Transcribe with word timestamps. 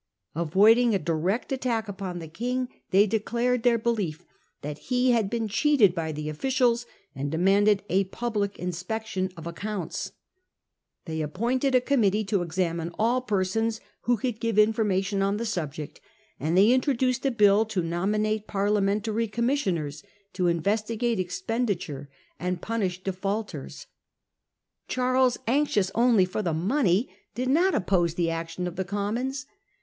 Avoiding 0.33 0.95
a 0.95 0.97
direct 0.97 1.51
attack 1.51 1.87
upon 1.87 2.17
the 2.17 2.27
King, 2.27 2.69
they 2.89 3.05
declared 3.05 3.61
their 3.61 3.77
belief 3.77 4.25
that 4.63 4.79
he 4.89 5.11
had 5.11 5.29
been 5.29 5.47
cheated 5.47 5.93
by 5.93 6.11
the 6.11 6.27
officials, 6.27 6.87
and 7.13 7.29
demanded 7.31 7.81
Opposes 7.83 7.95
a 8.01 8.03
public 8.05 8.57
inspection 8.57 9.29
of 9.37 9.45
accounts. 9.45 10.11
They 11.05 11.21
ap 11.21 11.33
Governmeu° 11.33 11.33
f 11.33 11.33
P 11.37 11.41
ointe 11.43 11.63
^ 11.71 11.75
a 11.75 11.81
committee 11.81 12.23
to 12.23 12.41
examine 12.41 12.91
all 12.97 13.21
persons 13.21 13.75
expenditure, 13.77 13.97
who 14.05 14.17
could 14.17 14.39
give 14.39 14.57
information 14.57 15.21
on 15.21 15.37
the 15.37 15.45
subject, 15.45 16.01
and 16.39 16.57
they 16.57 16.71
introduced 16.71 17.23
a 17.27 17.29
bill 17.29 17.63
to 17.65 17.83
nominate 17.83 18.47
Parliamentary 18.47 19.27
commissioners 19.27 20.01
to 20.33 20.47
investigate 20.47 21.19
expenditure 21.19 22.09
and 22.39 22.59
punish 22.59 23.03
de 23.03 23.13
faulters. 23.13 23.85
Charles, 24.87 25.37
anxious 25.45 25.91
only 25.93 26.25
for 26.25 26.41
the 26.41 26.55
money, 26.55 27.13
did 27.35 27.49
not 27.49 27.75
oppose 27.75 28.15
the 28.15 28.31
action 28.31 28.65
of 28.65 28.77
the 28.77 28.83
Commons. 28.83 29.45